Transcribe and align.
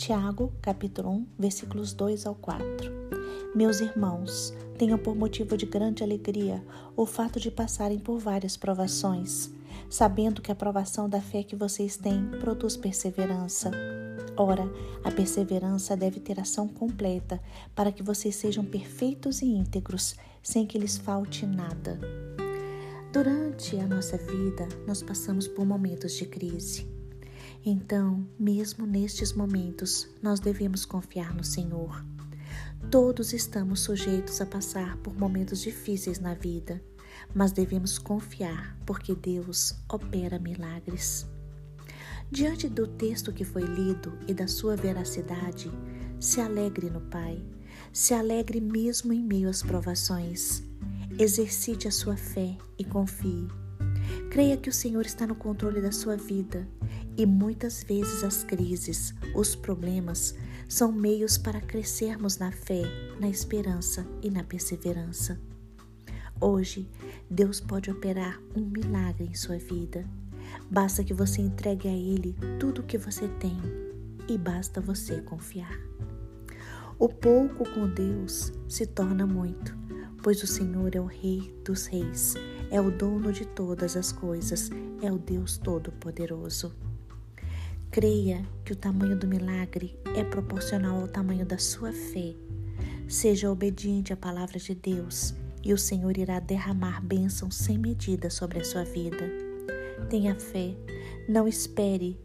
Tiago, 0.00 0.50
capítulo 0.62 1.10
1, 1.10 1.26
versículos 1.38 1.92
2 1.92 2.24
ao 2.24 2.34
4. 2.34 2.90
Meus 3.54 3.80
irmãos, 3.80 4.54
tenham 4.78 4.96
por 4.96 5.14
motivo 5.14 5.58
de 5.58 5.66
grande 5.66 6.02
alegria 6.02 6.64
o 6.96 7.04
fato 7.04 7.38
de 7.38 7.50
passarem 7.50 7.98
por 7.98 8.18
várias 8.18 8.56
provações, 8.56 9.50
sabendo 9.90 10.40
que 10.40 10.50
a 10.50 10.54
provação 10.54 11.06
da 11.06 11.20
fé 11.20 11.42
que 11.42 11.54
vocês 11.54 11.98
têm 11.98 12.30
produz 12.40 12.78
perseverança. 12.78 13.70
Ora, 14.38 14.64
a 15.04 15.10
perseverança 15.10 15.94
deve 15.94 16.18
ter 16.18 16.40
ação 16.40 16.66
completa, 16.66 17.38
para 17.74 17.92
que 17.92 18.02
vocês 18.02 18.34
sejam 18.36 18.64
perfeitos 18.64 19.42
e 19.42 19.48
íntegros, 19.48 20.16
sem 20.42 20.66
que 20.66 20.78
lhes 20.78 20.96
falte 20.96 21.44
nada. 21.44 22.00
Durante 23.12 23.76
a 23.76 23.86
nossa 23.86 24.16
vida, 24.16 24.66
nós 24.86 25.02
passamos 25.02 25.46
por 25.46 25.66
momentos 25.66 26.14
de 26.14 26.24
crise. 26.24 26.99
Então, 27.64 28.26
mesmo 28.38 28.86
nestes 28.86 29.34
momentos, 29.34 30.08
nós 30.22 30.40
devemos 30.40 30.86
confiar 30.86 31.34
no 31.34 31.44
Senhor. 31.44 32.02
Todos 32.90 33.34
estamos 33.34 33.80
sujeitos 33.80 34.40
a 34.40 34.46
passar 34.46 34.96
por 34.98 35.14
momentos 35.14 35.60
difíceis 35.60 36.18
na 36.18 36.32
vida, 36.32 36.82
mas 37.34 37.52
devemos 37.52 37.98
confiar 37.98 38.78
porque 38.86 39.14
Deus 39.14 39.74
opera 39.90 40.38
milagres. 40.38 41.26
Diante 42.30 42.66
do 42.66 42.86
texto 42.86 43.30
que 43.30 43.44
foi 43.44 43.62
lido 43.62 44.18
e 44.26 44.32
da 44.32 44.48
sua 44.48 44.74
veracidade, 44.74 45.70
se 46.18 46.40
alegre 46.40 46.88
no 46.88 47.02
Pai, 47.02 47.44
se 47.92 48.14
alegre 48.14 48.58
mesmo 48.60 49.12
em 49.12 49.22
meio 49.22 49.50
às 49.50 49.62
provações. 49.62 50.62
Exercite 51.18 51.86
a 51.86 51.90
sua 51.90 52.16
fé 52.16 52.56
e 52.78 52.84
confie. 52.84 53.48
Creia 54.30 54.56
que 54.56 54.70
o 54.70 54.72
Senhor 54.72 55.04
está 55.04 55.26
no 55.26 55.34
controle 55.34 55.82
da 55.82 55.92
sua 55.92 56.16
vida 56.16 56.66
e 57.20 57.26
muitas 57.26 57.84
vezes 57.84 58.24
as 58.24 58.42
crises, 58.44 59.14
os 59.34 59.54
problemas, 59.54 60.34
são 60.66 60.90
meios 60.90 61.36
para 61.36 61.60
crescermos 61.60 62.38
na 62.38 62.50
fé, 62.50 62.80
na 63.20 63.28
esperança 63.28 64.06
e 64.22 64.30
na 64.30 64.42
perseverança. 64.42 65.38
Hoje, 66.40 66.88
Deus 67.28 67.60
pode 67.60 67.90
operar 67.90 68.40
um 68.56 68.62
milagre 68.62 69.26
em 69.26 69.34
sua 69.34 69.58
vida. 69.58 70.02
Basta 70.70 71.04
que 71.04 71.12
você 71.12 71.42
entregue 71.42 71.88
a 71.88 71.92
Ele 71.92 72.34
tudo 72.58 72.80
o 72.80 72.84
que 72.84 72.96
você 72.96 73.28
tem 73.28 73.60
e 74.26 74.38
basta 74.38 74.80
você 74.80 75.20
confiar. 75.20 75.78
O 76.98 77.06
pouco 77.06 77.68
com 77.68 77.86
Deus 77.86 78.50
se 78.66 78.86
torna 78.86 79.26
muito, 79.26 79.76
pois 80.22 80.42
o 80.42 80.46
Senhor 80.46 80.96
é 80.96 81.00
o 81.02 81.04
Rei 81.04 81.54
dos 81.66 81.84
Reis, 81.84 82.34
é 82.70 82.80
o 82.80 82.90
dono 82.90 83.30
de 83.30 83.44
todas 83.44 83.94
as 83.94 84.10
coisas, 84.10 84.70
é 85.02 85.12
o 85.12 85.18
Deus 85.18 85.58
Todo-Poderoso. 85.58 86.74
Creia 87.90 88.46
que 88.64 88.72
o 88.72 88.76
tamanho 88.76 89.18
do 89.18 89.26
milagre 89.26 89.98
é 90.14 90.22
proporcional 90.22 91.00
ao 91.00 91.08
tamanho 91.08 91.44
da 91.44 91.58
sua 91.58 91.92
fé. 91.92 92.36
Seja 93.08 93.50
obediente 93.50 94.12
à 94.12 94.16
palavra 94.16 94.60
de 94.60 94.76
Deus 94.76 95.34
e 95.64 95.72
o 95.72 95.78
Senhor 95.78 96.16
irá 96.16 96.38
derramar 96.38 97.04
bênçãos 97.04 97.56
sem 97.56 97.76
medida 97.76 98.30
sobre 98.30 98.60
a 98.60 98.64
sua 98.64 98.84
vida. 98.84 99.28
Tenha 100.08 100.36
fé, 100.36 100.72
não 101.28 101.48
espere 101.48 102.16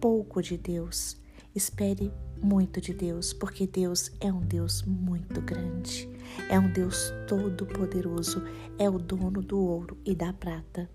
pouco 0.00 0.40
de 0.40 0.56
Deus, 0.56 1.16
espere 1.56 2.12
muito 2.40 2.80
de 2.80 2.94
Deus, 2.94 3.32
porque 3.32 3.66
Deus 3.66 4.12
é 4.20 4.32
um 4.32 4.40
Deus 4.40 4.84
muito 4.84 5.40
grande, 5.40 6.08
é 6.48 6.56
um 6.56 6.72
Deus 6.72 7.12
todo-poderoso, 7.26 8.44
é 8.78 8.88
o 8.88 8.96
dono 8.96 9.42
do 9.42 9.58
ouro 9.58 9.98
e 10.04 10.14
da 10.14 10.32
prata. 10.32 10.88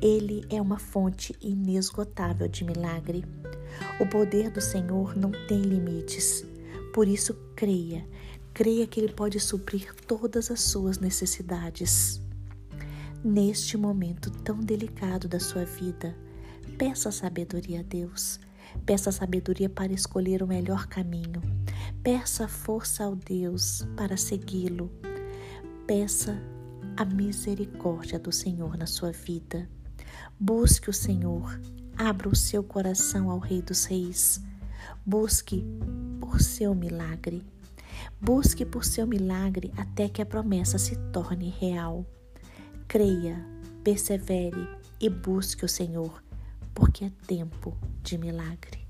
Ele 0.00 0.44
é 0.50 0.60
uma 0.60 0.78
fonte 0.78 1.34
inesgotável 1.40 2.48
de 2.48 2.64
milagre. 2.64 3.24
O 4.00 4.06
poder 4.06 4.50
do 4.50 4.60
Senhor 4.60 5.16
não 5.16 5.30
tem 5.46 5.60
limites. 5.60 6.44
Por 6.92 7.08
isso, 7.08 7.34
creia, 7.56 8.06
creia 8.52 8.86
que 8.86 9.00
Ele 9.00 9.12
pode 9.12 9.38
suprir 9.40 9.94
todas 10.06 10.50
as 10.50 10.60
suas 10.60 10.98
necessidades. 10.98 12.20
Neste 13.24 13.76
momento 13.76 14.30
tão 14.30 14.58
delicado 14.58 15.28
da 15.28 15.38
sua 15.38 15.64
vida, 15.64 16.16
peça 16.76 17.12
sabedoria 17.12 17.80
a 17.80 17.82
Deus. 17.82 18.40
Peça 18.84 19.12
sabedoria 19.12 19.68
para 19.68 19.92
escolher 19.92 20.42
o 20.42 20.46
melhor 20.46 20.86
caminho. 20.86 21.40
Peça 22.02 22.48
força 22.48 23.04
ao 23.04 23.14
Deus 23.14 23.86
para 23.96 24.16
segui-lo. 24.16 24.90
Peça 25.86 26.36
a 26.96 27.04
misericórdia 27.04 28.18
do 28.18 28.32
Senhor 28.32 28.76
na 28.76 28.86
sua 28.86 29.12
vida. 29.12 29.68
Busque 30.38 30.90
o 30.90 30.92
Senhor, 30.92 31.60
abra 31.96 32.28
o 32.28 32.36
seu 32.36 32.62
coração 32.62 33.30
ao 33.30 33.38
Rei 33.38 33.62
dos 33.62 33.84
Reis. 33.84 34.40
Busque 35.04 35.64
por 36.20 36.40
seu 36.40 36.74
milagre. 36.74 37.44
Busque 38.20 38.64
por 38.64 38.84
seu 38.84 39.06
milagre 39.06 39.72
até 39.76 40.08
que 40.08 40.22
a 40.22 40.26
promessa 40.26 40.78
se 40.78 40.96
torne 41.12 41.50
real. 41.50 42.06
Creia, 42.88 43.44
persevere 43.82 44.68
e 45.00 45.08
busque 45.08 45.64
o 45.64 45.68
Senhor, 45.68 46.22
porque 46.74 47.04
é 47.04 47.12
tempo 47.26 47.76
de 48.02 48.18
milagre. 48.18 48.81